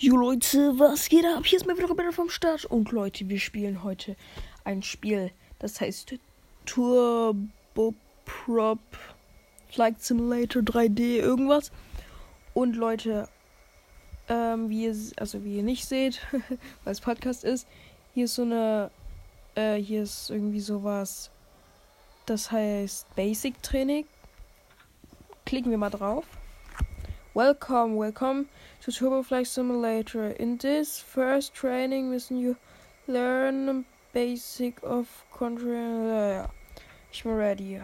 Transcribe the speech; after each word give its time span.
Jo 0.00 0.14
Leute, 0.14 0.78
was 0.78 1.08
geht 1.08 1.24
ab? 1.24 1.44
Hier 1.44 1.58
ist 1.58 1.66
mal 1.66 1.76
wieder 1.76 1.90
Rebelle 1.90 2.12
vom 2.12 2.30
Start. 2.30 2.64
Und 2.64 2.92
Leute, 2.92 3.28
wir 3.28 3.40
spielen 3.40 3.82
heute 3.82 4.14
ein 4.62 4.84
Spiel, 4.84 5.32
das 5.58 5.80
heißt 5.80 6.14
Turbo 6.66 7.94
Prop 8.24 8.78
Flight 9.68 10.00
Simulator 10.00 10.62
3D 10.62 11.16
irgendwas. 11.16 11.72
Und 12.54 12.76
Leute, 12.76 13.28
ähm, 14.28 14.68
wie 14.70 14.84
ihr, 14.84 14.96
also 15.16 15.44
wie 15.44 15.56
ihr 15.56 15.64
nicht 15.64 15.84
seht, 15.84 16.20
weil 16.84 16.92
es 16.92 17.00
Podcast 17.00 17.42
ist, 17.42 17.66
hier 18.14 18.26
ist 18.26 18.36
so 18.36 18.42
eine, 18.42 18.92
äh, 19.56 19.78
hier 19.78 20.04
ist 20.04 20.30
irgendwie 20.30 20.60
sowas, 20.60 21.32
das 22.24 22.52
heißt 22.52 23.16
Basic 23.16 23.60
Training. 23.64 24.06
Klicken 25.44 25.72
wir 25.72 25.78
mal 25.78 25.90
drauf. 25.90 26.24
Welcome, 27.34 27.98
welcome 27.98 28.46
to 28.82 28.92
Turbo 28.92 29.22
Flight 29.22 29.46
Simulator. 29.46 30.28
In 30.30 30.56
this 30.58 31.00
first 31.00 31.54
training 31.54 32.10
mission 32.10 32.38
you 32.38 32.56
learn 33.06 33.84
basic 34.12 34.78
of 34.82 35.24
control. 35.32 36.50
Ich 37.12 37.22
bin 37.22 37.36
ready. 37.36 37.80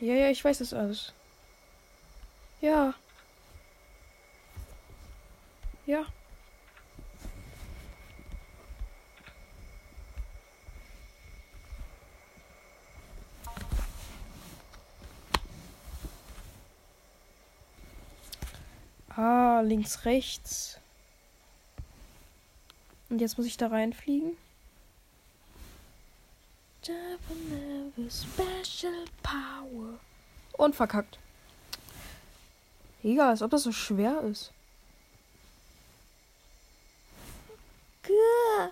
Ja, 0.00 0.14
ja, 0.14 0.30
ich 0.30 0.44
weiß 0.44 0.58
das 0.58 0.74
alles. 0.74 1.12
Ja. 2.60 2.94
Ja. 5.86 6.06
Ah, 19.16 19.60
links, 19.60 20.04
rechts. 20.04 20.78
Und 23.10 23.20
jetzt 23.20 23.36
muss 23.36 23.46
ich 23.46 23.56
da 23.58 23.66
reinfliegen. 23.66 24.36
Special 28.08 29.04
Power. 29.22 29.98
Und 30.56 30.74
verkackt. 30.74 31.18
Egal, 33.02 33.30
als 33.30 33.42
ob 33.42 33.50
das 33.50 33.64
so 33.64 33.72
schwer 33.72 34.20
ist. 34.22 34.52
Gah. 38.02 38.70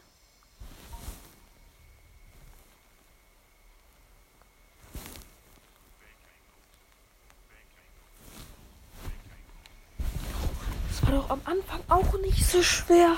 War 11.11 11.19
doch 11.19 11.31
am 11.31 11.41
Anfang 11.45 11.81
auch 11.89 12.19
nicht 12.21 12.45
so 12.45 12.63
schwer. 12.63 13.17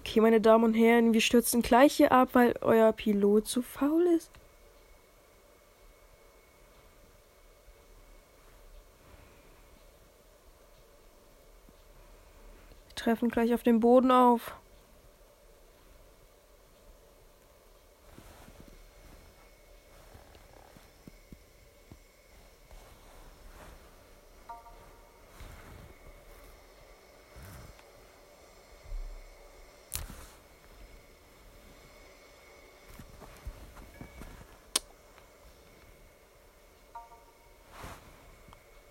Okay, 0.00 0.20
meine 0.20 0.40
Damen 0.40 0.64
und 0.64 0.74
Herren, 0.74 1.12
wir 1.12 1.20
stürzen 1.20 1.62
gleich 1.62 1.94
hier 1.94 2.12
ab, 2.12 2.30
weil 2.32 2.54
euer 2.60 2.92
Pilot 2.92 3.46
zu 3.46 3.62
faul 3.62 4.06
ist. 4.16 4.30
Wir 12.88 12.94
treffen 12.94 13.28
gleich 13.28 13.52
auf 13.52 13.62
dem 13.62 13.80
Boden 13.80 14.10
auf. 14.10 14.56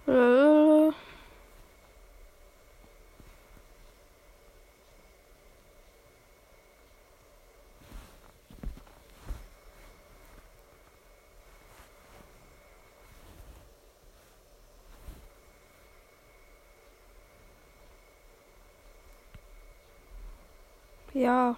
Äh. 0.08 0.92
Ja. 21.16 21.56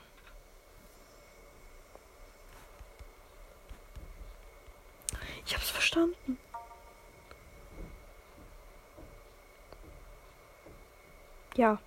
Ich 5.48 5.56
hab's 5.56 5.72
verstanden. 5.72 6.38
Ja. 11.56 11.80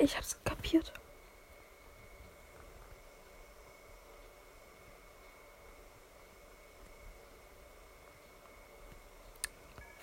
Ich 0.00 0.16
hab's 0.16 0.36
kapiert. 0.44 0.92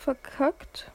Verkackt. 0.01 0.91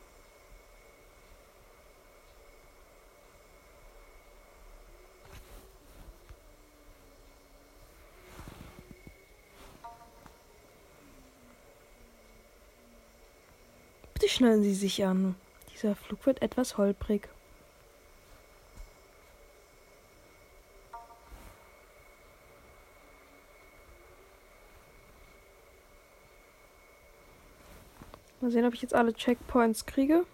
Bitte 14.13 14.29
schnallen 14.29 14.65
Sie 14.65 14.75
sich 14.75 15.05
an. 15.05 15.37
Dieser 15.73 15.95
Flug 15.95 16.27
wird 16.27 16.43
etwas 16.43 16.77
holprig. 16.77 17.29
Mal 28.47 28.53
sehen, 28.53 28.65
ob 28.65 28.75
ich 28.75 28.83
jetzt 28.83 28.95
alle 28.95 29.13
Checkpoints 29.13 29.87
kriege. 29.87 30.25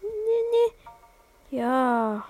Nee, 0.00 0.08
nee. 1.50 1.58
Ja. 1.58 2.26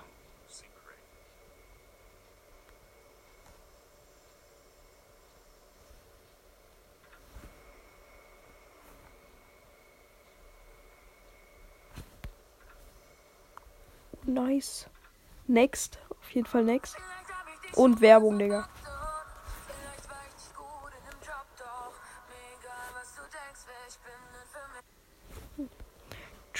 Nice. 14.25 14.89
Next. 15.47 15.99
Auf 16.09 16.29
jeden 16.31 16.47
Fall 16.47 16.65
next. 16.65 16.97
Und 17.75 18.01
Werbung, 18.01 18.37
Digga. 18.39 18.67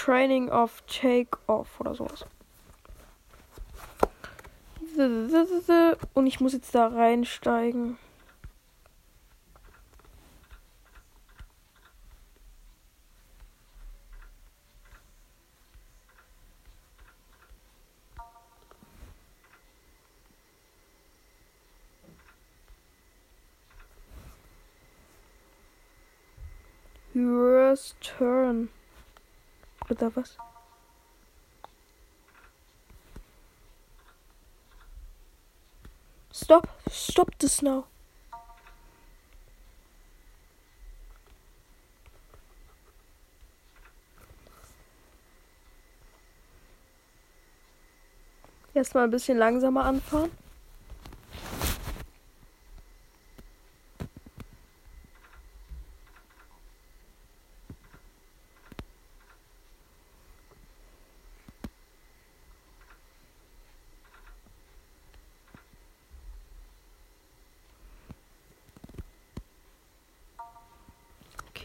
Training 0.07 0.49
of 0.49 0.81
Take 0.87 1.37
Off 1.47 1.81
oder 1.81 1.93
sowas. 1.93 2.25
Und 6.13 6.27
ich 6.27 6.39
muss 6.39 6.53
jetzt 6.53 6.73
da 6.73 6.87
reinsteigen. 6.87 7.97
Yours 27.13 27.97
turn. 27.99 28.69
Oder 29.89 30.15
was? 30.15 30.37
Stop. 36.31 36.67
Stop 36.91 37.37
this 37.39 37.61
now. 37.61 37.85
Erstmal 48.73 49.05
ein 49.05 49.09
bisschen 49.09 49.37
langsamer 49.37 49.85
anfahren. 49.85 50.29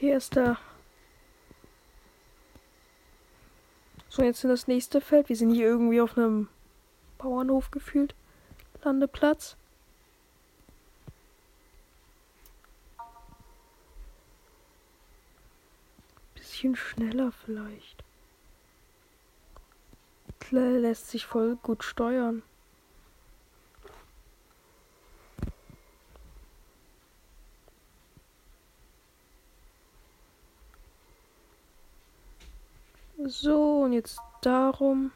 Okay, 0.03 0.11
er 0.11 0.17
ist 0.17 0.35
da. 0.35 0.59
So, 4.09 4.25
jetzt 4.25 4.43
in 4.43 4.51
das 4.51 4.67
nächste 4.67 5.01
Feld. 5.01 5.29
Wir 5.29 5.37
sind 5.37 5.55
hier 5.55 5.67
irgendwie 5.67 6.01
auf 6.01 6.19
einem 6.19 6.49
Bauernhof 7.19 7.71
gefühlt. 7.71 8.17
Landeplatz. 8.83 9.57
Bisschen 16.35 16.75
schneller 16.75 17.31
vielleicht. 17.31 18.03
Lässt 20.51 21.11
sich 21.11 21.27
voll 21.27 21.55
gut 21.63 21.85
steuern. 21.85 22.43
So, 33.27 33.83
und 33.83 33.93
jetzt 33.93 34.19
darum. 34.41 35.13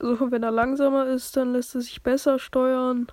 Also, 0.00 0.30
wenn 0.30 0.42
er 0.42 0.50
langsamer 0.50 1.06
ist, 1.06 1.36
dann 1.36 1.52
lässt 1.52 1.74
er 1.74 1.80
sich 1.80 2.02
besser 2.02 2.38
steuern. 2.38 3.06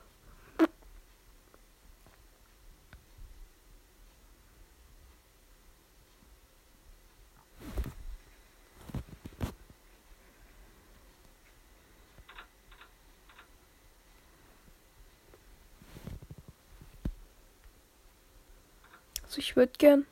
Also 19.23 19.37
ich 19.37 19.55
würde 19.55 19.73
gern 19.77 20.07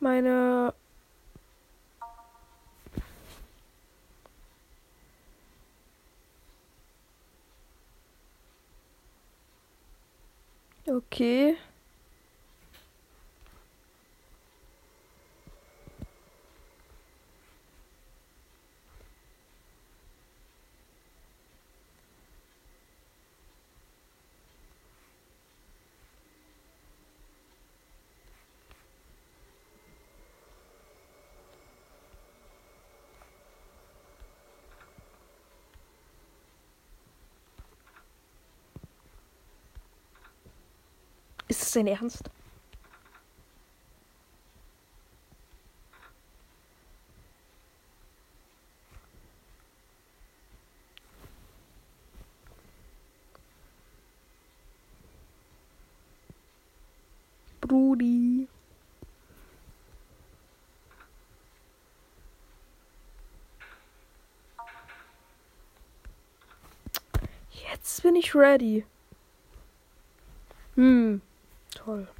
meine 0.00 0.74
Okay. 10.88 11.56
Es 41.70 41.74
dein 41.74 41.86
Ernst? 41.86 42.28
Brudi. 57.60 58.48
Jetzt 67.70 68.02
bin 68.02 68.16
ich 68.16 68.34
ready. 68.34 68.84
Hm. 70.74 71.20
hole. 71.90 72.19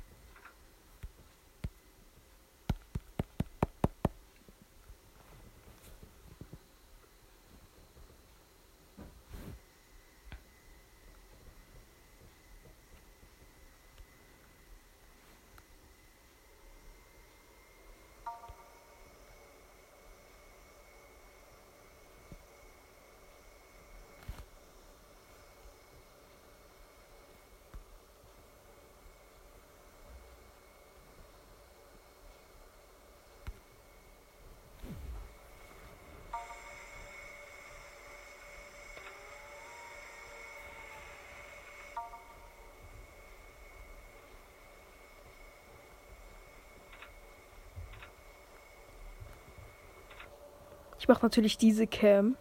Mache 51.11 51.27
natürlich 51.27 51.59
diese 51.59 51.89
Cam. 51.89 52.37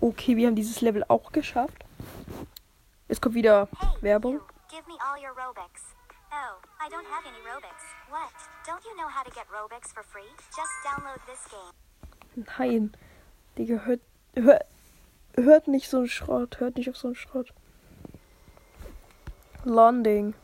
Okay, 0.00 0.36
wir 0.36 0.46
haben 0.46 0.54
dieses 0.54 0.82
Level 0.82 1.02
auch 1.08 1.32
geschafft. 1.32 1.84
Es 3.08 3.20
kommt 3.22 3.34
wieder 3.34 3.68
Hey, 3.78 3.88
Werbung. 4.02 4.34
you, 4.34 4.40
give 4.68 4.86
me 4.86 4.98
all 5.00 5.18
your 5.18 5.32
Robux. 5.32 5.96
Oh, 6.30 6.60
I 6.78 6.90
don't 6.90 7.06
have 7.06 7.24
any 7.26 7.40
Robux. 7.48 7.80
What? 8.10 8.30
Don't 8.66 8.84
you 8.84 8.94
know 8.96 9.08
how 9.08 9.24
to 9.24 9.30
get 9.30 9.46
Robux 9.48 9.94
for 9.94 10.02
free? 10.02 10.28
Just 10.54 10.70
download 10.84 11.20
this 11.26 11.48
game. 11.50 12.44
Nein. 12.58 12.92
Digga, 13.56 13.78
hört, 13.86 14.00
hört, 14.36 14.66
hört 15.44 15.68
nicht 15.68 15.88
so 15.88 15.98
einen 15.98 16.08
Schrott. 16.08 16.60
Hört 16.60 16.76
nicht 16.76 16.90
auf 16.90 16.96
so 16.96 17.08
einen 17.08 17.16
Schrott. 17.16 17.52
Landing. 19.64 20.34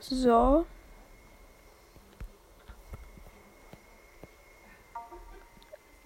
So. 0.00 0.66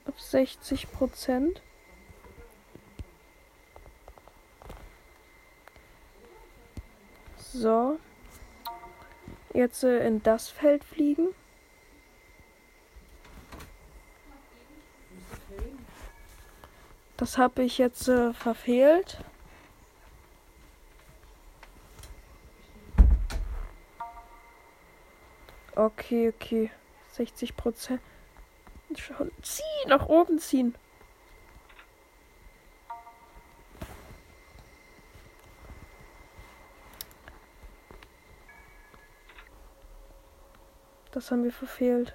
Auf 0.07 0.21
60 0.21 0.91
Prozent. 0.93 1.63
So. 7.39 7.99
Jetzt 9.57 9.85
äh, 9.85 10.07
in 10.07 10.23
das 10.23 10.51
Feld 10.51 10.85
fliegen. 10.85 11.29
Das 17.17 17.39
habe 17.39 17.63
ich 17.63 17.79
jetzt 17.79 18.07
äh, 18.07 18.35
verfehlt. 18.35 19.17
Okay, 25.75 26.29
okay. 26.29 26.71
60 27.13 27.57
Prozent. 27.57 28.03
Schon 28.95 29.31
ziehen, 29.41 29.89
nach 29.89 30.07
oben 30.07 30.39
ziehen. 30.39 30.75
Das 41.17 41.31
haben 41.31 41.45
wir 41.45 41.51
verfehlt. 41.51 42.15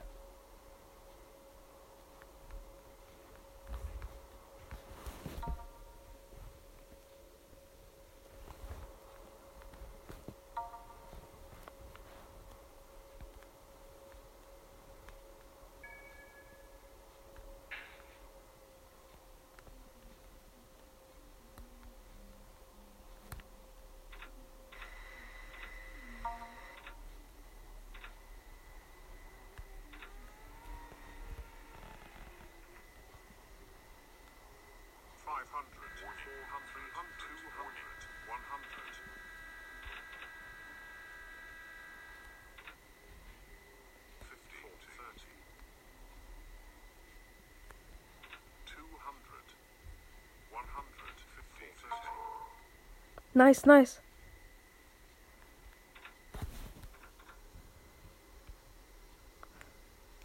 Nice, 53.33 53.65
nice. 53.65 54.01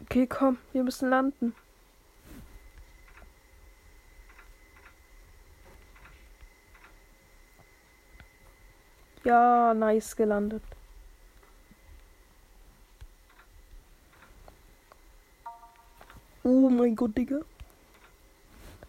Okay, 0.01 0.27
komm, 0.27 0.57
wir 0.73 0.83
müssen 0.83 1.09
landen. 1.09 1.53
Ja, 9.23 9.73
nice 9.73 10.15
gelandet. 10.15 10.63
Oh 16.43 16.69
mein 16.69 16.95
Gott, 16.95 17.17
Digga. 17.17 17.39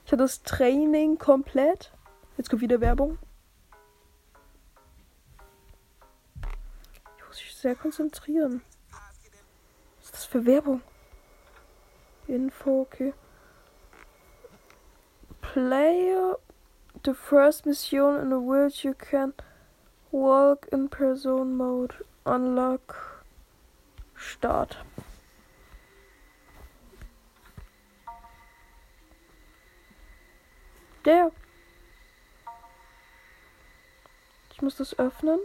Ich 0.06 0.12
hatte 0.12 0.22
das 0.22 0.42
Training 0.44 1.18
komplett. 1.18 1.92
Jetzt 2.37 2.50
kommt 2.50 2.62
wieder 2.62 2.80
Werbung. 2.80 3.18
Sehr 7.60 7.74
konzentrieren. 7.74 8.62
Was 8.90 10.04
ist 10.04 10.14
das 10.14 10.24
für 10.24 10.46
Werbung? 10.46 10.80
Info, 12.26 12.82
okay. 12.82 13.14
Play 15.40 16.14
the 17.04 17.14
first 17.14 17.66
mission 17.66 18.20
in 18.20 18.30
the 18.30 18.40
world 18.40 18.84
you 18.84 18.94
can 18.94 19.32
walk 20.10 20.66
in 20.72 20.88
person 20.88 21.56
mode. 21.56 21.94
Unlock. 22.24 23.24
Start. 24.14 24.76
Der. 31.04 31.30
Ich 34.50 34.60
muss 34.60 34.76
das 34.76 34.98
öffnen. 34.98 35.38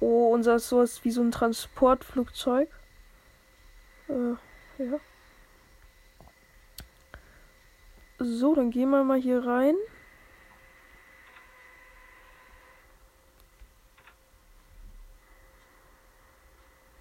Oh, 0.00 0.32
unser 0.32 0.58
sowas 0.58 1.04
wie 1.04 1.10
so 1.10 1.22
ein 1.22 1.30
Transportflugzeug. 1.30 2.68
Äh, 4.08 4.82
ja. 4.82 4.98
So, 8.18 8.54
dann 8.54 8.70
gehen 8.70 8.90
wir 8.90 9.04
mal 9.04 9.18
hier 9.20 9.44
rein. 9.46 9.74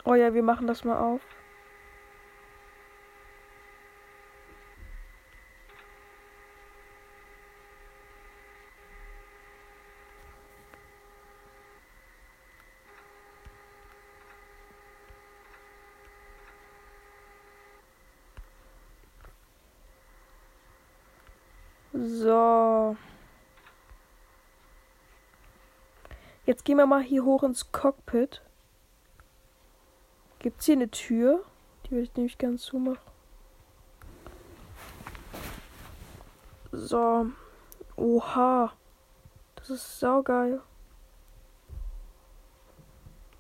Oh 0.04 0.16
ja, 0.16 0.34
wir 0.34 0.44
machen 0.44 0.68
das 0.68 0.84
mal 0.84 0.98
auf. 0.98 1.22
So. 22.10 22.98
Jetzt 26.48 26.66
gehen 26.66 26.78
wir 26.78 26.88
mal 26.88 27.04
hier 27.04 27.24
hoch 27.24 27.44
ins 27.44 27.72
Cockpit. 27.72 28.42
Gibt 30.40 30.60
es 30.60 30.66
hier 30.66 30.76
eine 30.76 30.90
Tür? 30.90 31.46
Die 31.86 31.92
würde 31.92 32.04
ich 32.04 32.16
nämlich 32.16 32.40
gerne 32.40 32.58
zumachen. 32.58 32.98
So. 36.72 37.28
Oha. 37.96 38.74
Das 39.56 39.70
ist 39.70 40.00
saugeil. 40.00 40.62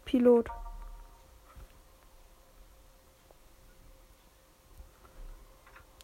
Pilot. 0.05 0.47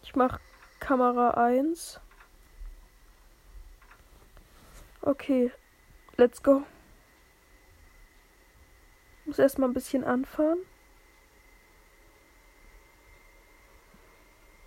Ich 0.02 0.16
mach 0.16 0.40
Kamera 0.80 1.30
1. 1.30 2.00
Okay, 5.06 5.52
let's 6.16 6.42
go. 6.42 6.64
Muss 9.24 9.38
erstmal 9.38 9.68
ein 9.68 9.72
bisschen 9.72 10.02
anfahren. 10.02 10.58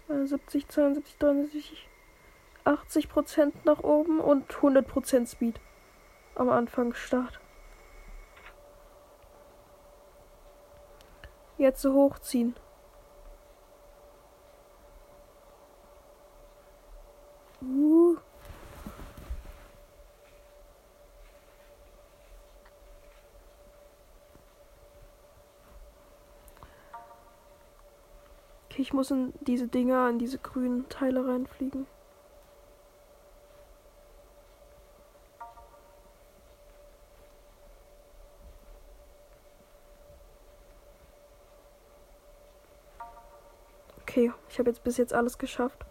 70, 0.08 0.70
72, 0.70 1.18
73, 1.18 1.90
80 2.64 3.10
Prozent 3.10 3.66
nach 3.66 3.84
oben 3.84 4.22
und 4.22 4.56
100 4.56 4.88
Prozent 4.88 5.28
Speed 5.28 5.60
am 6.36 6.50
Anfang 6.50 6.94
Start. 6.94 7.42
Jetzt 11.58 11.82
so 11.82 11.94
hochziehen. 11.94 12.56
Uh. 17.62 17.99
Okay, 28.80 28.84
ich 28.84 28.94
muss 28.94 29.12
in 29.12 29.34
diese 29.42 29.68
Dinger, 29.68 30.10
in 30.10 30.20
diese 30.20 30.38
grünen 30.38 30.88
Teile 30.88 31.28
reinfliegen. 31.28 31.86
Okay, 44.02 44.32
ich 44.50 44.60
habe 44.60 44.70
jetzt 44.70 44.84
bis 44.86 44.96
jetzt 44.96 45.14
alles 45.14 45.38
geschafft. 45.38 45.86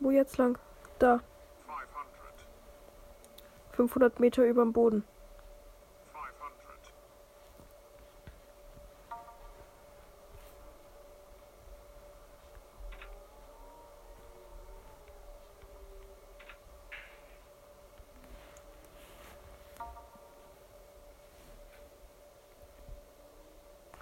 Wo 0.00 0.10
jetzt 0.10 0.38
lang? 0.38 0.58
Da. 0.98 1.20
500 3.88 4.20
Meter 4.20 4.44
über 4.44 4.62
dem 4.62 4.72
Boden. 4.72 5.04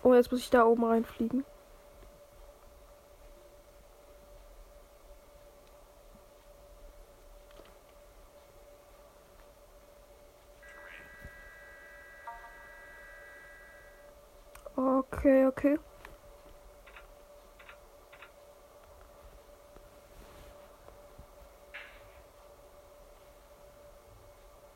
Oh, 0.03 0.15
jetzt 0.15 0.31
muss 0.33 0.41
ich 0.41 0.51
da 0.51 0.65
oben 0.65 0.85
reinfliegen. 0.85 1.45
Okay, 14.77 15.40
okay. 15.51 15.77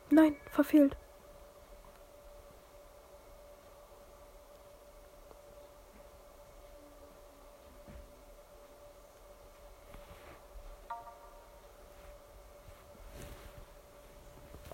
Nein, 0.09 0.35
verfehlt. 0.51 0.95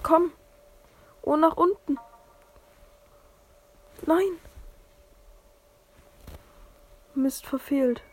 Komm. 0.04 0.32
Oh, 1.22 1.38
nach 1.38 1.56
unten. 1.58 1.98
Nein. 4.06 4.51
Mist 7.22 7.46
verfehlt. 7.46 8.04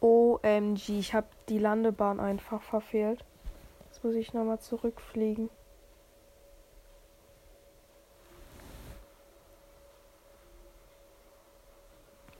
OMG, 0.00 0.98
ich 0.98 1.14
habe 1.14 1.28
die 1.48 1.58
Landebahn 1.58 2.18
einfach 2.18 2.60
verfehlt. 2.62 3.24
Jetzt 3.84 4.02
muss 4.02 4.14
ich 4.14 4.34
nochmal 4.34 4.58
zurückfliegen. 4.58 5.48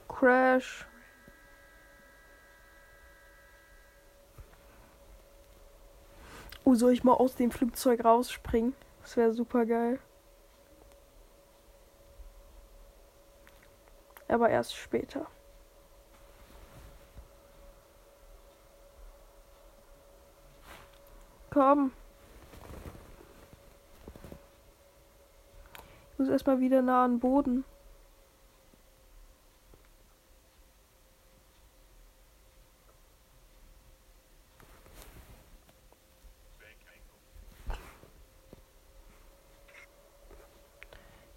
Crash. 0.09 0.85
Oh, 6.65 6.75
soll 6.75 6.91
ich 6.91 7.03
mal 7.03 7.13
aus 7.13 7.35
dem 7.35 7.51
Flugzeug 7.51 8.03
rausspringen? 8.03 8.75
Das 9.01 9.15
wäre 9.15 9.33
super 9.33 9.65
geil. 9.65 9.99
Aber 14.33 14.49
erst 14.49 14.75
später. 14.75 15.27
Komm. 21.51 21.91
Ich 26.13 26.17
muss 26.17 26.29
erstmal 26.29 26.59
wieder 26.59 26.81
nah 26.81 27.05
an 27.05 27.11
den 27.11 27.19
Boden. 27.19 27.63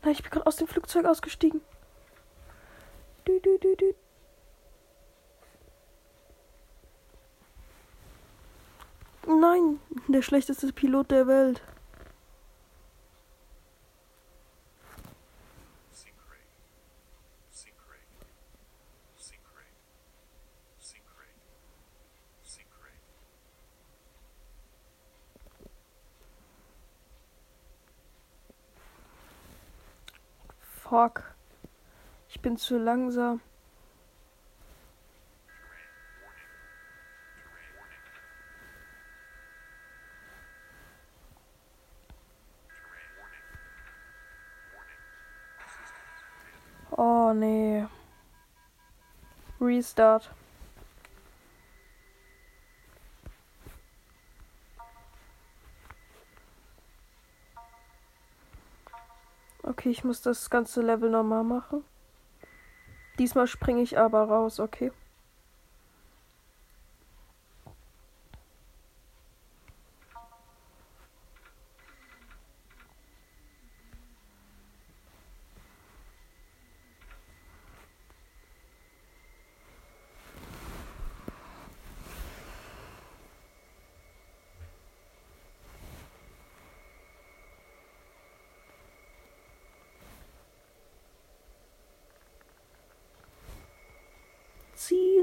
Nein, 0.00 0.12
ich 0.12 0.22
bin 0.22 0.30
gerade 0.30 0.46
aus 0.46 0.56
dem 0.56 0.66
Flugzeug 0.66 1.04
ausgestiegen. 1.04 1.60
Der 10.16 10.22
schlechteste 10.22 10.72
Pilot 10.72 11.10
der 11.10 11.26
Welt. 11.26 11.60
Fuck. 30.88 31.34
Ich 32.28 32.40
bin 32.40 32.56
zu 32.56 32.78
langsam. 32.78 33.42
Restart. 49.66 50.30
Okay, 59.62 59.90
ich 59.90 60.04
muss 60.04 60.22
das 60.22 60.48
ganze 60.48 60.80
Level 60.80 61.10
nochmal 61.10 61.42
machen. 61.42 61.84
Diesmal 63.18 63.46
springe 63.46 63.82
ich 63.82 63.98
aber 63.98 64.22
raus, 64.24 64.60
okay? 64.60 64.92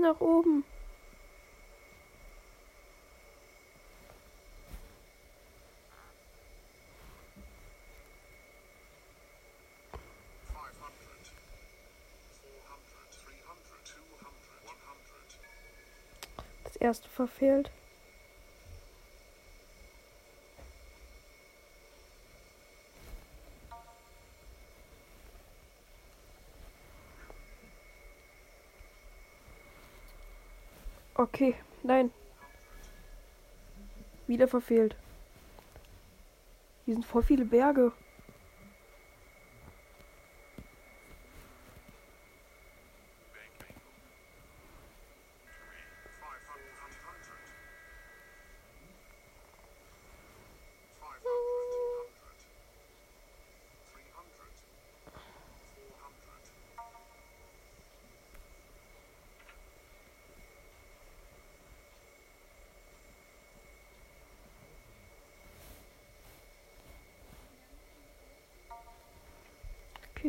One 0.03 0.15
hundred. 0.19 0.63
Das 16.65 16.75
erste 16.75 17.07
verfehlt. 17.07 17.71
Okay, 31.33 31.55
nein. 31.81 32.11
Wieder 34.27 34.47
verfehlt. 34.47 34.95
Hier 36.85 36.93
sind 36.93 37.05
voll 37.05 37.23
viele 37.23 37.43
Berge. 37.43 37.91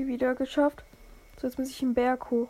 Wieder 0.07 0.35
geschafft. 0.35 0.85
So, 1.41 1.47
jetzt 1.47 1.59
muss 1.59 1.71
ich 1.71 1.79
den 1.79 1.95
Berg 1.95 2.31
hoch. 2.31 2.49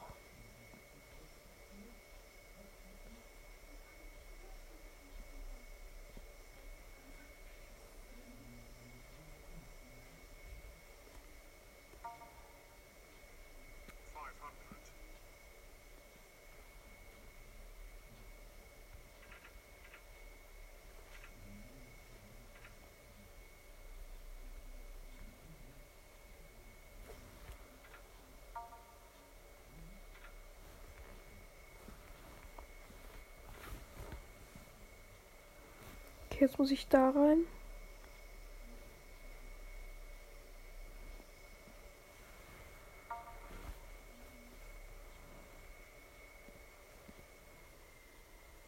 Jetzt 36.44 36.58
muss 36.58 36.70
ich 36.70 36.86
da 36.88 37.08
rein. 37.08 37.46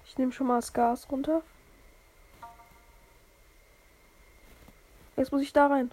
Ich 0.07 0.17
nehme 0.17 0.33
schon 0.33 0.47
mal 0.47 0.57
das 0.57 0.73
Gas 0.73 1.11
runter. 1.11 1.43
Jetzt 5.17 5.31
muss 5.33 5.43
ich 5.43 5.53
da 5.53 5.67
rein. 5.67 5.91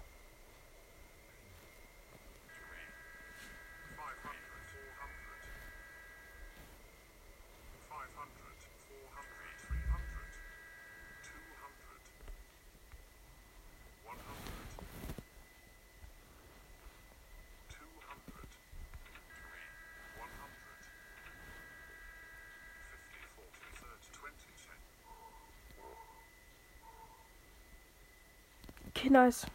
nice. 29.14 29.46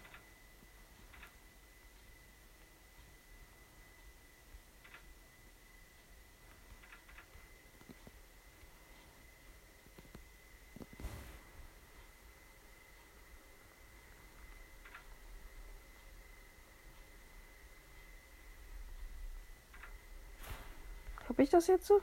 Habe 21.29 21.42
ich 21.42 21.51
das 21.51 21.66
jetzt 21.66 21.87
so? 21.87 22.01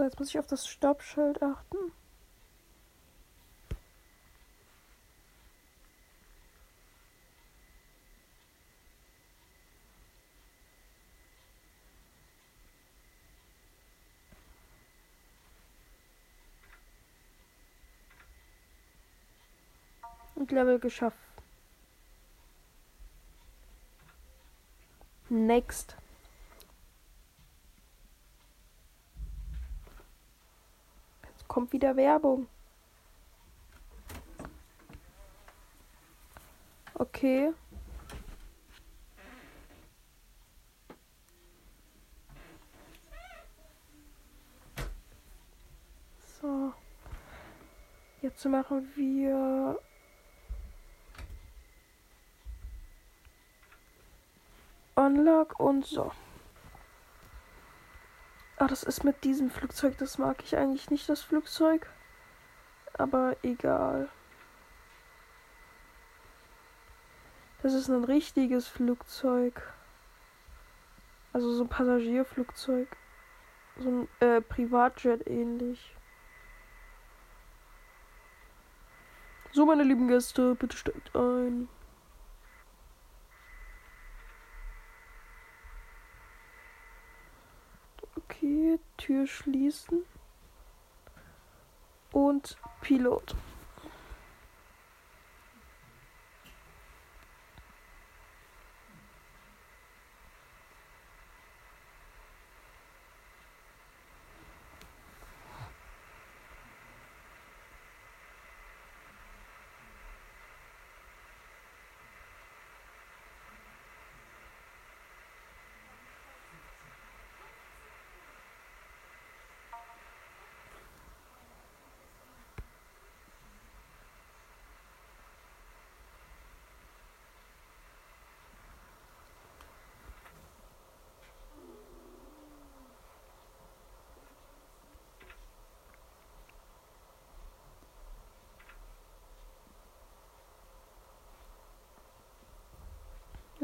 So, 0.00 0.04
jetzt 0.04 0.18
muss 0.18 0.30
ich 0.30 0.38
auf 0.38 0.46
das 0.46 0.66
Stoppschild 0.66 1.42
achten. 1.42 1.76
Und 20.34 20.50
Level 20.50 20.78
geschafft. 20.78 21.18
Next. 25.28 25.94
Kommt 31.50 31.72
wieder 31.72 31.96
Werbung. 31.96 32.46
Okay. 36.94 37.52
So. 46.40 46.72
Jetzt 48.22 48.44
machen 48.44 48.88
wir 48.94 49.80
Unlock 54.94 55.58
und 55.58 55.84
so. 55.84 56.12
Ah, 58.60 58.66
das 58.66 58.82
ist 58.82 59.04
mit 59.04 59.24
diesem 59.24 59.48
Flugzeug. 59.48 59.96
Das 59.96 60.18
mag 60.18 60.42
ich 60.44 60.54
eigentlich 60.54 60.90
nicht, 60.90 61.08
das 61.08 61.22
Flugzeug. 61.22 61.88
Aber 62.92 63.34
egal. 63.42 64.10
Das 67.62 67.72
ist 67.72 67.88
ein 67.88 68.04
richtiges 68.04 68.68
Flugzeug. 68.68 69.62
Also 71.32 71.54
so 71.54 71.64
ein 71.64 71.70
Passagierflugzeug. 71.70 72.88
So 73.78 73.88
ein 73.88 74.08
äh, 74.20 74.42
Privatjet 74.42 75.26
ähnlich. 75.26 75.96
So, 79.52 79.64
meine 79.64 79.84
lieben 79.84 80.06
Gäste, 80.06 80.54
bitte 80.54 80.76
steigt 80.76 81.16
ein. 81.16 81.70
Okay, 88.30 88.78
Tür 88.96 89.26
schließen. 89.26 90.04
Und 92.12 92.56
Pilot. 92.80 93.34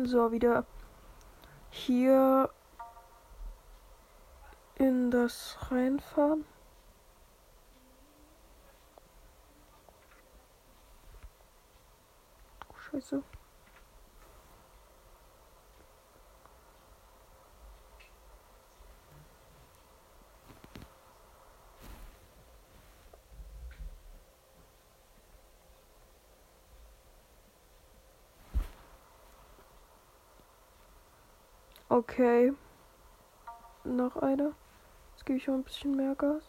So, 0.07 0.31
wieder 0.31 0.65
hier 1.71 2.49
in 4.77 5.11
das 5.11 5.57
reinfahren. 5.69 6.45
Oh, 12.69 12.79
Scheiße. 12.79 13.23
Okay. 31.97 32.53
Noch 33.85 34.17
eine. 34.17 34.53
Jetzt 35.15 35.25
gebe 35.25 35.39
ich 35.39 35.49
mal 35.49 35.55
ein 35.55 35.63
bisschen 35.63 35.97
mehr 35.97 36.15
Gas. 36.15 36.43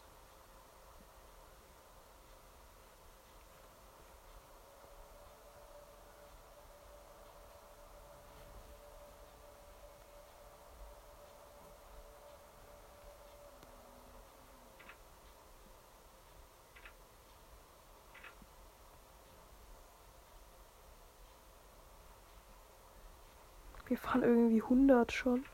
Wir 24.08 24.12
fahren 24.12 24.22
irgendwie 24.22 24.62
100 24.62 25.12
schon. 25.12 25.44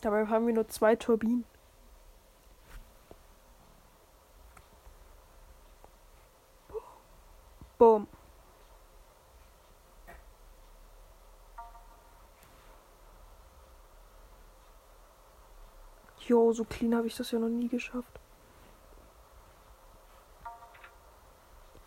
Dabei 0.00 0.26
haben 0.26 0.46
wir 0.46 0.54
nur 0.54 0.66
zwei 0.68 0.96
Turbinen. 0.96 1.44
Boom. 7.76 8.06
Jo, 16.20 16.54
so 16.54 16.64
clean 16.64 16.94
habe 16.94 17.08
ich 17.08 17.16
das 17.16 17.30
ja 17.30 17.38
noch 17.38 17.48
nie 17.50 17.68
geschafft. 17.68 18.20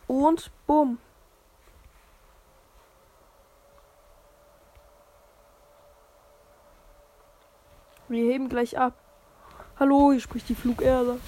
Und 0.05 0.51
bumm. 0.67 0.99
Wir 8.09 8.31
heben 8.31 8.47
gleich 8.47 8.77
ab. 8.79 8.93
Hallo, 9.77 10.11
hier 10.11 10.21
spricht 10.21 10.47
die 10.47 10.55
Flugerde. 10.55 11.19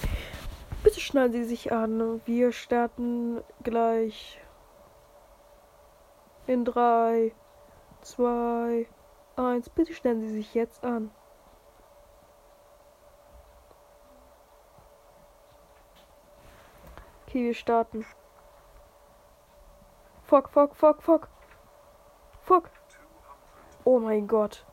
Bitte 0.82 0.98
schneiden 0.98 1.34
Sie 1.34 1.44
sich 1.44 1.72
an. 1.72 2.22
Wir 2.24 2.52
starten 2.52 3.42
gleich. 3.62 4.40
In 6.46 6.64
3, 6.64 7.34
2, 8.00 8.88
1. 9.36 9.68
Bitte 9.70 9.92
stellen 9.92 10.22
Sie 10.22 10.30
sich 10.30 10.54
jetzt 10.54 10.82
an. 10.82 11.10
Okay, 17.26 17.44
wir 17.44 17.54
starten. 17.54 18.06
Fuck, 20.22 20.48
fuck, 20.48 20.74
fuck, 20.74 21.02
fuck. 21.02 21.28
Fuck. 22.40 22.70
Oh 23.84 23.98
mein 23.98 24.26
Gott. 24.26 24.64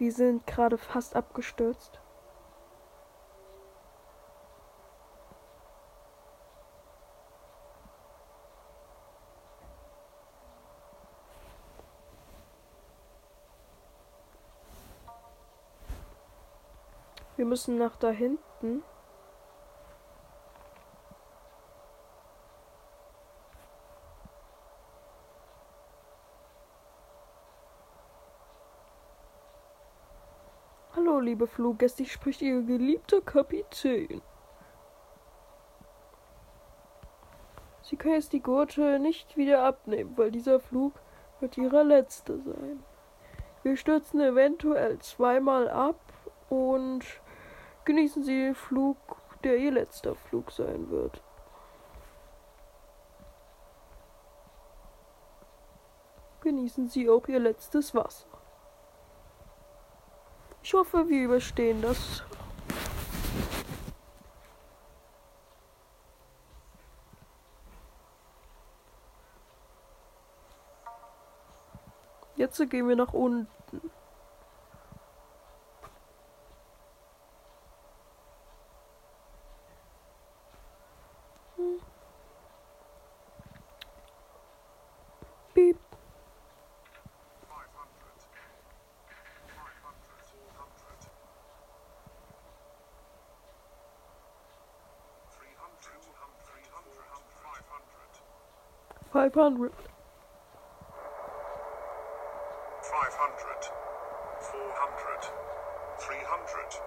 Wir 0.00 0.12
sind 0.12 0.46
gerade 0.46 0.78
fast 0.78 1.14
abgestürzt. 1.14 2.00
Wir 17.36 17.44
müssen 17.44 17.76
nach 17.76 17.96
da 17.96 18.08
hinten. 18.08 18.82
Liebe 31.30 31.46
Fluggäste, 31.46 32.02
ich 32.02 32.12
spricht 32.12 32.42
Ihr 32.42 32.60
geliebter 32.62 33.20
Kapitän. 33.20 34.20
Sie 37.82 37.94
können 37.94 38.14
jetzt 38.14 38.32
die 38.32 38.42
Gurte 38.42 38.98
nicht 38.98 39.36
wieder 39.36 39.62
abnehmen, 39.62 40.18
weil 40.18 40.32
dieser 40.32 40.58
Flug 40.58 40.92
wird 41.38 41.56
Ihrer 41.56 41.84
letzte 41.84 42.40
sein. 42.40 42.82
Wir 43.62 43.76
stürzen 43.76 44.20
eventuell 44.20 44.98
zweimal 44.98 45.68
ab 45.68 46.00
und 46.48 47.04
genießen 47.84 48.24
Sie 48.24 48.46
den 48.46 48.56
Flug, 48.56 48.96
der 49.44 49.56
Ihr 49.56 49.70
letzter 49.70 50.16
Flug 50.16 50.50
sein 50.50 50.90
wird. 50.90 51.22
Genießen 56.40 56.88
Sie 56.88 57.08
auch 57.08 57.28
Ihr 57.28 57.38
letztes 57.38 57.94
Wasser. 57.94 58.29
Ich 60.70 60.74
hoffe, 60.74 61.08
wir 61.08 61.24
überstehen 61.24 61.82
das. 61.82 62.22
Jetzt 72.36 72.70
gehen 72.70 72.88
wir 72.88 72.94
nach 72.94 73.12
unten. 73.12 73.48
500, 99.32 99.70
500. 99.70 99.72
500, 102.80 103.72
400, 104.40 105.32
300, 105.98 106.82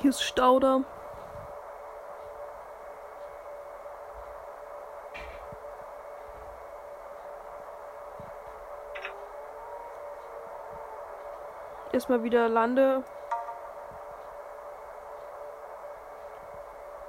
Hier 0.00 0.10
ist 0.10 0.22
Stauder. 0.22 0.84
Erstmal 12.00 12.22
wieder 12.22 12.48
lande. 12.48 13.04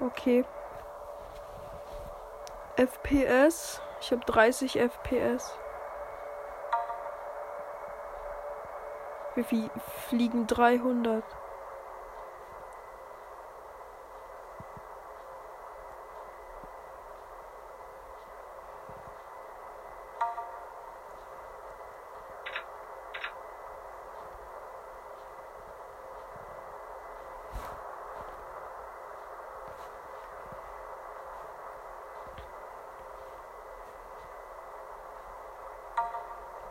Okay. 0.00 0.44
FPS. 2.74 3.80
Ich 4.00 4.10
habe 4.10 4.24
30 4.24 4.80
FPS. 4.80 5.56
Wir 9.38 9.44
flie- 9.44 9.70
fliegen 10.08 10.48
300. 10.48 11.22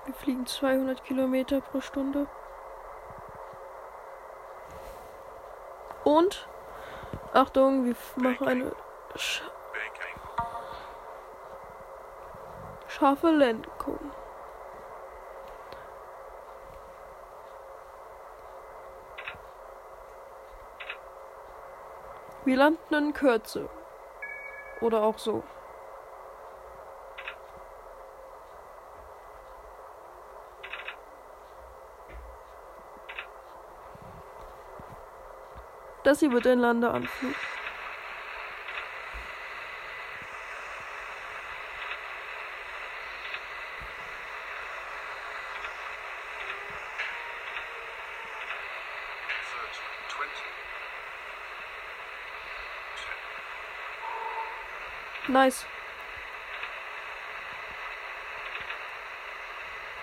Wir 0.06 0.14
fliegen 0.14 0.46
200 0.46 1.04
Kilometer 1.04 1.62
pro 1.62 1.82
Stunde. 1.82 2.28
Und, 6.08 6.48
Achtung, 7.34 7.84
wir 7.84 7.96
machen 8.16 8.48
eine 8.48 8.72
sch 9.18 9.42
scharfe 12.88 13.30
Lenkung. 13.30 14.00
Wir 22.46 22.56
landen 22.56 22.94
in 22.94 23.12
Kürze. 23.12 23.70
Oder 24.80 25.04
auch 25.04 25.18
so. 25.18 25.44
Das 36.08 36.22
hier 36.22 36.32
wird 36.32 36.48
ein 36.48 36.60
Landeanflug. 36.60 37.36
Nice. 55.28 55.66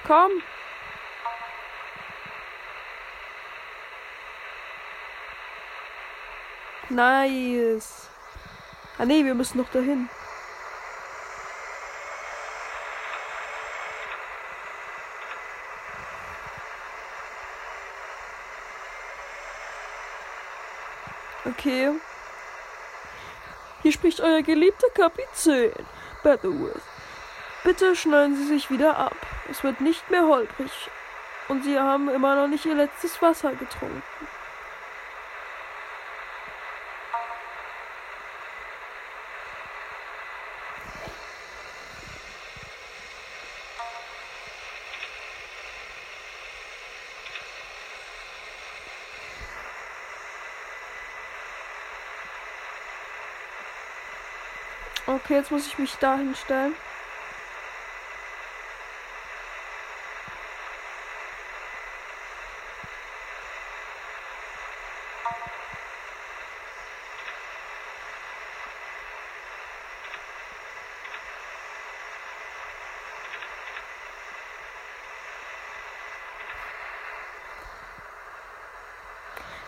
Komm. 0.06 0.42
Nice. 6.90 8.08
Ah 8.98 9.04
nee, 9.04 9.24
wir 9.24 9.34
müssen 9.34 9.58
noch 9.58 9.70
dahin. 9.70 10.08
Okay. 21.44 21.90
Hier 23.82 23.92
spricht 23.92 24.20
euer 24.20 24.42
geliebter 24.42 24.88
Kapitän, 24.94 25.72
Betherworth. 26.22 26.80
Bitte 27.64 27.96
schneiden 27.96 28.36
Sie 28.36 28.46
sich 28.46 28.70
wieder 28.70 28.96
ab. 28.96 29.16
Es 29.50 29.62
wird 29.62 29.80
nicht 29.80 30.10
mehr 30.10 30.26
holprig. 30.26 30.70
Und 31.48 31.64
Sie 31.64 31.78
haben 31.78 32.08
immer 32.08 32.36
noch 32.36 32.48
nicht 32.48 32.64
Ihr 32.64 32.74
letztes 32.74 33.20
Wasser 33.20 33.52
getrunken. 33.52 34.02
Okay, 55.24 55.36
jetzt 55.36 55.50
muss 55.50 55.66
ich 55.66 55.78
mich 55.78 55.94
da 55.94 56.18
hinstellen. 56.18 56.74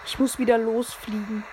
Ich 0.04 0.18
muss 0.18 0.38
wieder 0.38 0.58
losfliegen. 0.58 1.44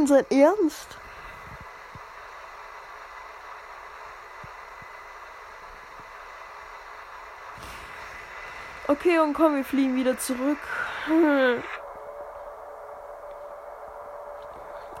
Denn 0.00 0.06
sein 0.06 0.24
Ernst? 0.30 0.96
Okay, 8.88 9.18
und 9.18 9.34
komm, 9.34 9.56
wir 9.56 9.64
fliegen 9.64 9.94
wieder 9.96 10.18
zurück. 10.18 10.58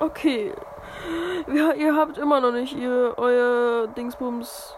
Okay. 0.00 0.54
Ja, 1.52 1.72
ihr 1.74 1.94
habt 1.94 2.16
immer 2.16 2.40
noch 2.40 2.52
nicht 2.52 2.74
ihr, 2.74 3.12
euer 3.18 3.86
Dingsbums. 3.88 4.74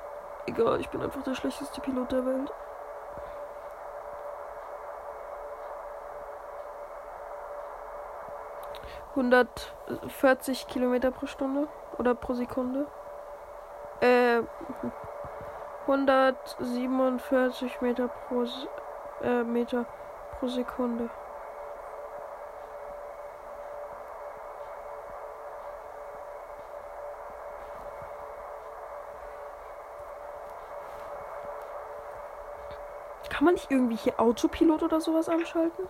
Egal, 0.46 0.80
ich 0.80 0.88
bin 0.88 1.00
einfach 1.00 1.22
der 1.22 1.36
schlechteste 1.36 1.80
Pilot 1.80 2.10
der 2.10 2.26
Welt. 2.26 2.52
Hundertvierzig 9.14 10.66
Kilometer 10.68 11.10
pro 11.10 11.26
Stunde 11.26 11.68
oder 11.98 12.14
pro 12.14 12.34
Sekunde. 12.34 12.86
Äh, 14.00 14.42
147 15.86 17.80
Meter 17.82 18.08
pro 18.08 18.44
äh, 19.22 19.44
Meter 19.44 19.84
pro 20.38 20.48
Sekunde. 20.48 21.10
Kann 33.28 33.46
man 33.46 33.54
nicht 33.54 33.70
irgendwie 33.70 33.96
hier 33.96 34.20
Autopilot 34.20 34.82
oder 34.82 35.00
sowas 35.00 35.28
anschalten? 35.28 35.88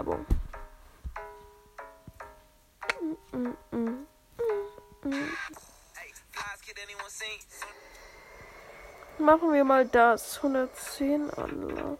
Werbung. 0.00 0.24
Machen 9.18 9.52
wir 9.52 9.64
mal 9.64 9.86
das. 9.86 10.38
110 10.38 11.28
Unlock. 11.30 11.98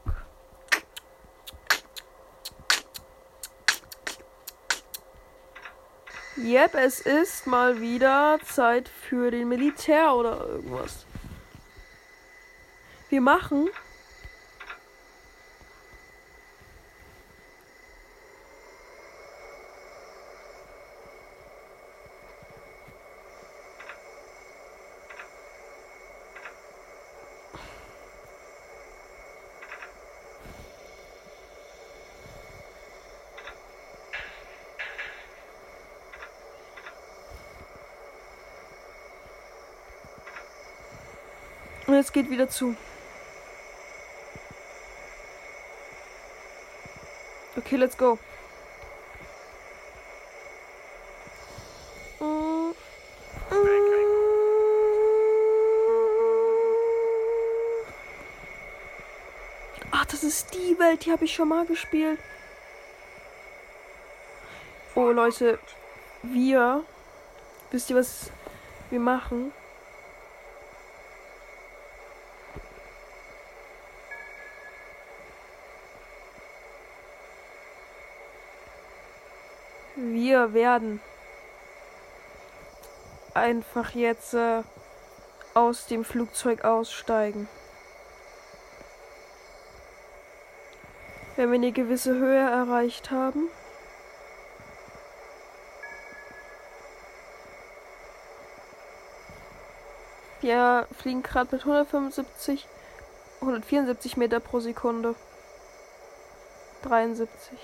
Yep, 6.38 6.74
es 6.76 7.00
ist 7.00 7.46
mal 7.46 7.82
wieder 7.82 8.38
Zeit 8.46 8.88
für 8.88 9.30
den 9.30 9.50
Militär 9.50 10.14
oder 10.14 10.46
irgendwas. 10.46 11.04
Wir 13.10 13.20
machen. 13.20 13.68
Es 42.00 42.12
geht 42.12 42.30
wieder 42.30 42.48
zu. 42.48 42.74
Okay, 47.56 47.76
let's 47.76 47.96
go. 47.96 48.18
Ach, 59.92 60.06
das 60.06 60.24
ist 60.24 60.54
die 60.54 60.78
Welt, 60.78 61.04
die 61.04 61.12
habe 61.12 61.24
ich 61.24 61.34
schon 61.34 61.48
mal 61.48 61.66
gespielt. 61.66 62.18
Oh, 64.94 65.10
Leute, 65.10 65.58
wir. 66.22 66.84
Wisst 67.70 67.90
ihr, 67.90 67.96
was 67.96 68.30
wir 68.90 69.00
machen? 69.00 69.52
Wir 80.40 80.54
werden 80.54 81.00
einfach 83.34 83.90
jetzt 83.90 84.32
äh, 84.32 84.62
aus 85.52 85.84
dem 85.84 86.02
Flugzeug 86.02 86.64
aussteigen. 86.64 87.46
Wenn 91.36 91.50
wir 91.50 91.56
eine 91.56 91.72
gewisse 91.72 92.14
Höhe 92.14 92.38
erreicht 92.38 93.10
haben. 93.10 93.48
Wir 100.40 100.86
fliegen 100.98 101.22
gerade 101.22 101.54
mit 101.54 101.66
175, 101.66 102.66
174 103.42 104.16
Meter 104.16 104.40
pro 104.40 104.60
Sekunde. 104.60 105.14
73. 106.82 107.58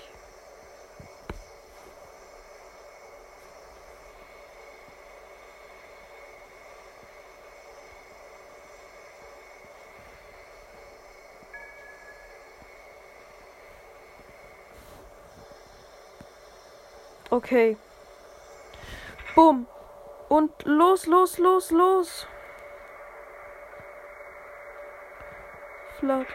Okay. 17.37 17.77
Bumm. 19.35 19.67
Und 20.27 20.51
los, 20.65 21.05
los, 21.05 21.37
los, 21.37 21.69
los. 21.69 22.27
Flott. 25.99 26.25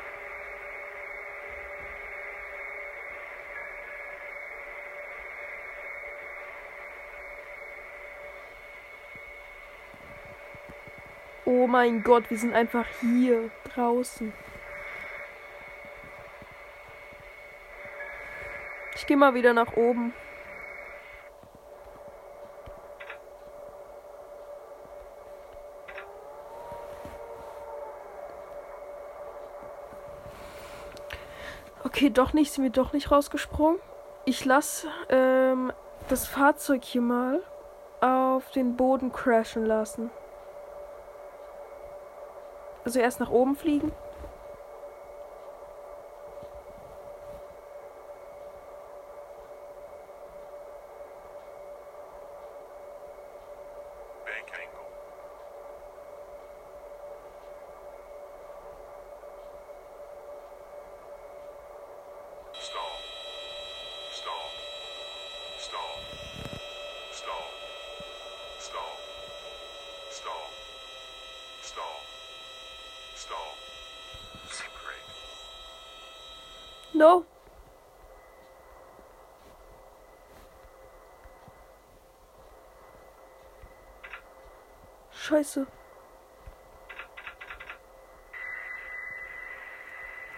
Oh 11.44 11.66
mein 11.66 12.05
Gott, 12.05 12.30
wir 12.30 12.38
sind 12.38 12.55
einfach 12.55 12.86
hier 13.00 13.50
draußen. 13.74 14.32
Ich 18.94 19.07
gehe 19.09 19.16
mal 19.16 19.34
wieder 19.34 19.53
nach 19.53 19.76
oben. 19.76 20.14
Okay, 32.03 32.11
doch 32.11 32.32
nicht, 32.32 32.50
sind 32.50 32.64
wir 32.64 32.72
doch 32.72 32.92
nicht 32.92 33.12
rausgesprungen. 33.12 33.78
Ich 34.24 34.44
lasse 34.44 34.88
ähm, 35.09 35.72
das 36.09 36.26
Fahrzeug 36.26 36.82
hier 36.82 37.00
mal 37.00 37.40
auf 38.00 38.50
den 38.50 38.74
Boden 38.74 39.12
crashen 39.12 39.64
lassen. 39.64 40.11
Also 42.84 42.98
erst 42.98 43.20
nach 43.20 43.30
oben 43.30 43.55
fliegen. 43.55 43.92
No. 77.03 77.24
Scheiße. 85.11 85.66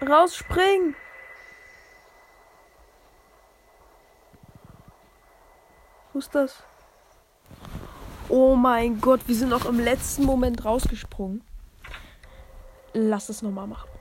Rausspringen! 0.01 0.95
Wo 6.13 6.17
ist 6.17 6.33
das? 6.33 6.63
Oh 8.27 8.55
mein 8.55 8.99
Gott, 8.99 9.19
wir 9.27 9.35
sind 9.35 9.49
noch 9.49 9.65
im 9.67 9.79
letzten 9.79 10.23
Moment 10.23 10.65
rausgesprungen. 10.65 11.43
Lass 12.93 13.29
es 13.29 13.43
nochmal 13.43 13.67
machen. 13.67 13.94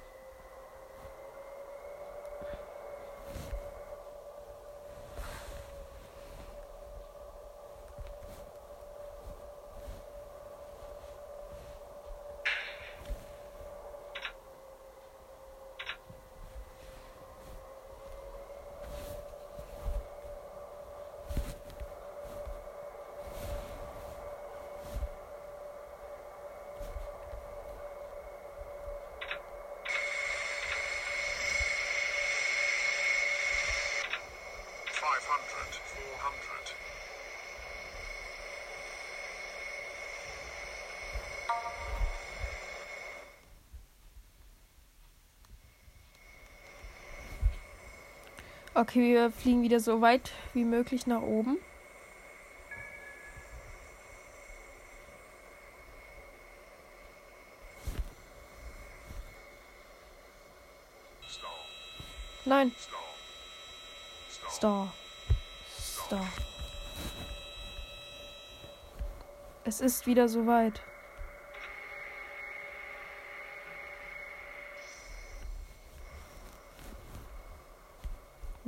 Okay, 48.76 49.14
wir 49.14 49.30
fliegen 49.30 49.62
wieder 49.62 49.78
so 49.78 50.00
weit 50.00 50.32
wie 50.52 50.64
möglich 50.64 51.06
nach 51.06 51.22
oben. 51.22 51.58
Nein. 62.44 62.72
Star. 64.50 64.92
Star. 65.80 66.26
Es 69.64 69.80
ist 69.80 70.06
wieder 70.06 70.28
soweit. 70.28 70.82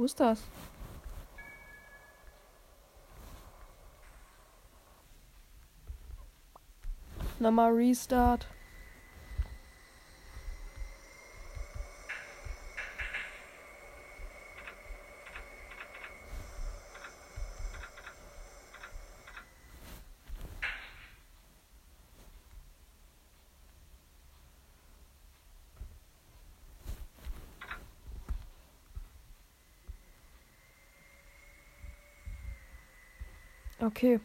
Ist 0.07 0.20
das? 0.20 0.38
Nochmal 7.38 7.72
Restart. 7.74 8.46
Okay. 33.87 34.18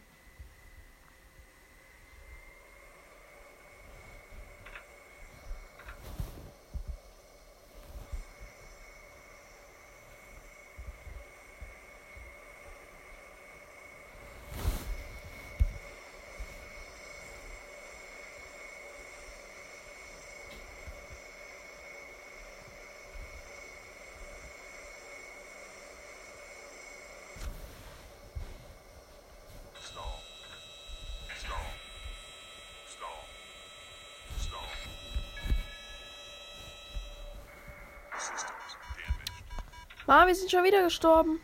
Damaged. 40.06 40.06
Mann, 40.06 40.28
wir 40.28 40.34
sind 40.34 40.50
schon 40.50 40.64
wieder 40.64 40.82
gestorben. 40.82 41.40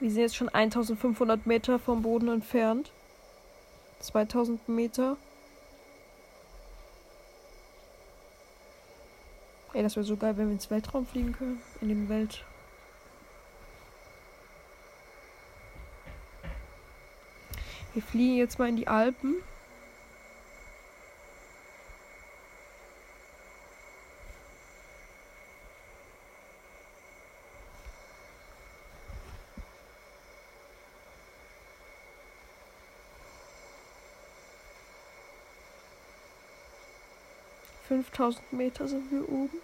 Wir 0.00 0.10
sind 0.12 0.20
jetzt 0.20 0.36
schon 0.36 0.48
1500 0.48 1.46
Meter 1.46 1.78
vom 1.78 2.02
Boden 2.02 2.28
entfernt. 2.28 2.92
2000 4.00 4.68
Meter. 4.68 5.16
Ey, 9.72 9.82
das 9.82 9.96
wäre 9.96 10.06
so 10.06 10.16
geil, 10.16 10.36
wenn 10.36 10.46
wir 10.46 10.52
ins 10.52 10.70
Weltraum 10.70 11.04
fliegen 11.04 11.32
können. 11.32 11.60
In 11.80 11.88
den 11.88 12.08
Welt. 12.08 12.44
Wir 17.94 18.02
fliegen 18.02 18.36
jetzt 18.36 18.60
mal 18.60 18.68
in 18.68 18.76
die 18.76 18.86
Alpen. 18.86 19.34
5000 38.02 38.52
Meter 38.52 38.86
sind 38.88 39.10
wir 39.10 39.28
oben. 39.28 39.60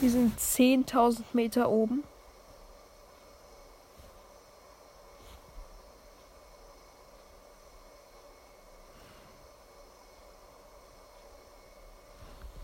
Wir 0.00 0.10
sind 0.10 0.38
10.000 0.38 1.22
Meter 1.32 1.68
oben. 1.70 2.04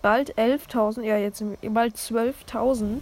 Bald 0.05 0.37
11.000, 0.37 1.01
ja, 1.01 1.17
jetzt 1.17 1.43
bald 1.63 1.97
12.000. 1.97 3.01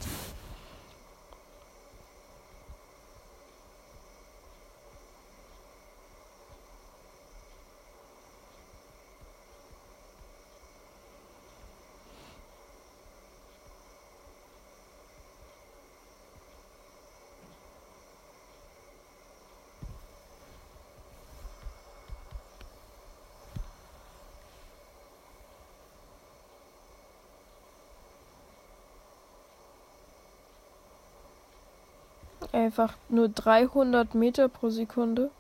Einfach 32.52 32.94
nur 33.08 33.30
300 33.30 34.14
Meter 34.14 34.48
pro 34.48 34.68
Sekunde. 34.68 35.30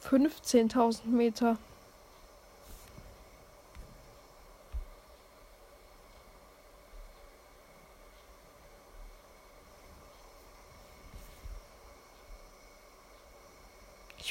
Fünfzehntausend 0.00 1.12
Meter. 1.12 1.56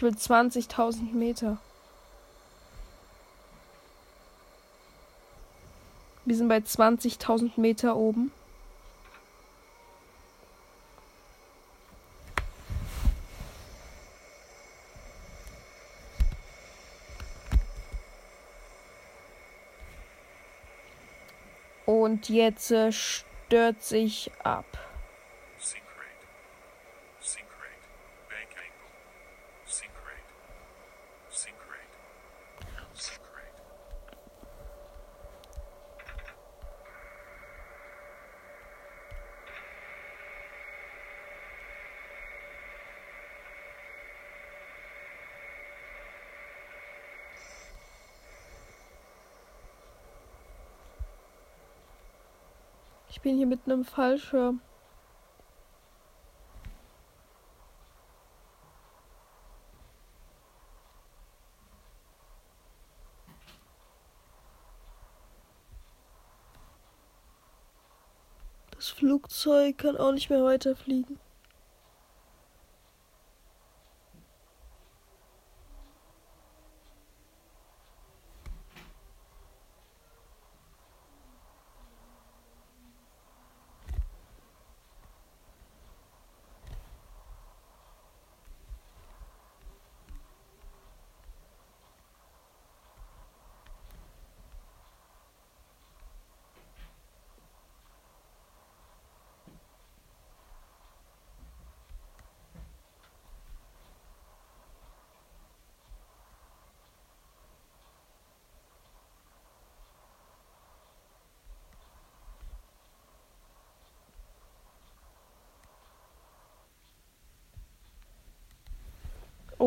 Will 0.05 0.13
20.000 0.13 1.13
Meter. 1.13 1.57
Wir 6.25 6.35
sind 6.35 6.47
bei 6.47 6.57
20.000 6.57 7.59
Meter 7.59 7.95
oben. 7.95 8.31
Und 21.87 22.29
jetzt 22.29 22.71
äh, 22.71 22.91
stört 22.91 23.81
sich 23.81 24.31
ab. 24.43 24.84
Ich 53.15 53.21
bin 53.21 53.37
hier 53.37 53.47
mitten 53.47 53.71
im 53.71 53.85
Fallschirm. 53.85 54.59
Das 68.71 68.89
Flugzeug 68.89 69.77
kann 69.77 69.95
auch 69.95 70.11
nicht 70.11 70.29
mehr 70.29 70.43
weiterfliegen. 70.43 71.17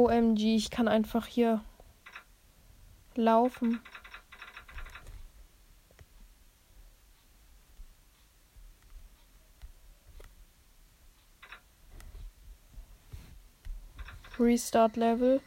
OMG, 0.08 0.56
ich 0.56 0.70
kann 0.70 0.88
einfach 0.88 1.26
hier 1.26 1.62
laufen. 3.14 3.78
Restart 14.38 14.96
Level. 14.96 15.42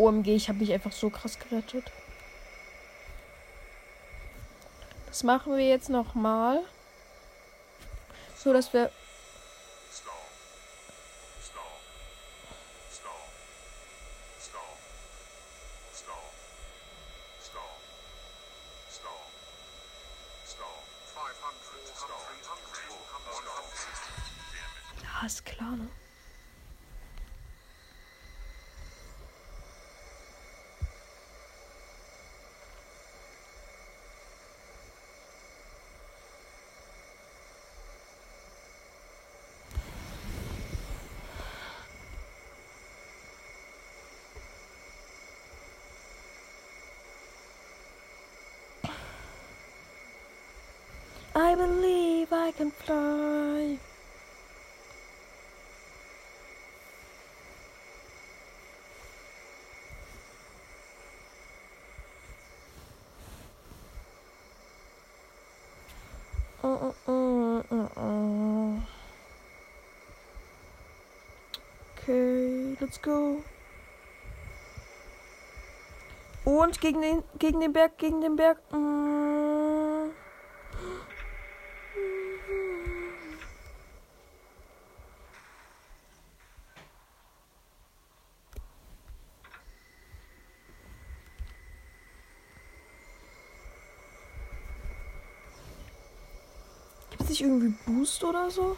OMG, 0.00 0.28
ich 0.28 0.48
habe 0.48 0.58
mich 0.58 0.72
einfach 0.72 0.92
so 0.92 1.10
krass 1.10 1.38
gerettet. 1.38 1.84
Das 5.06 5.22
machen 5.24 5.56
wir 5.56 5.68
jetzt 5.68 5.90
nochmal. 5.90 6.62
So, 8.36 8.52
dass 8.52 8.72
wir. 8.72 8.90
I 51.42 51.54
believe 51.54 52.34
I 52.34 52.52
can 52.52 52.70
fly. 52.70 53.78
Uh, 66.62 66.92
uh, 67.08 67.62
uh. 67.96 68.80
Okay, 71.96 72.76
let's 72.82 73.00
go. 73.00 73.42
Und 76.44 76.80
gegen 76.82 77.00
den, 77.00 77.22
gegen 77.38 77.60
den 77.60 77.72
Berg, 77.72 77.96
gegen 77.96 78.20
den 78.20 78.36
Berg. 78.36 78.58
Mm. 78.72 79.19
Nicht 97.40 97.48
irgendwie 97.48 97.74
Boost 97.86 98.22
oder 98.24 98.50
so? 98.50 98.76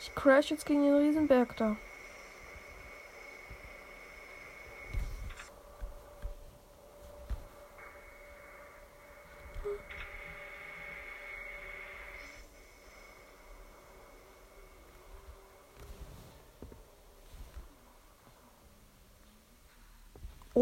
Ich 0.00 0.14
crash 0.14 0.50
jetzt 0.50 0.66
gegen 0.66 0.82
den 0.82 0.94
Riesenberg 0.94 1.56
da. 1.56 1.76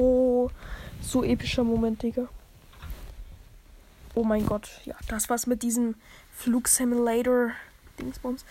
Oh, 0.00 0.48
so 1.10 1.24
epischer 1.24 1.64
Moment, 1.64 2.02
Digga. 2.02 2.28
Oh 4.14 4.24
mein 4.24 4.46
Gott, 4.46 4.68
ja, 4.84 4.94
das 5.08 5.28
war's 5.30 5.46
mit 5.46 5.62
diesem 5.62 5.94
Flugsimulator 6.32 7.52
Dingsbums. 7.98 8.44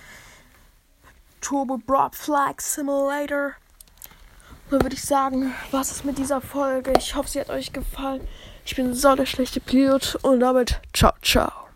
Turbo 1.41 1.77
Broad 1.77 2.15
Flag 2.15 2.59
Simulator. 2.59 3.53
Dann 4.69 4.81
würde 4.81 4.95
ich 4.95 5.03
sagen, 5.03 5.53
was 5.71 5.91
ist 5.91 6.03
mit 6.03 6.17
dieser 6.17 6.41
Folge? 6.41 6.93
Ich 6.97 7.15
hoffe, 7.15 7.29
sie 7.29 7.39
hat 7.39 7.49
euch 7.49 7.71
gefallen. 7.71 8.27
Ich 8.65 8.75
bin 8.75 8.93
so 8.93 9.15
der 9.15 9.25
schlechte 9.25 9.61
Pilot 9.61 10.17
und 10.23 10.41
damit 10.41 10.81
ciao, 10.93 11.13
ciao. 11.21 11.66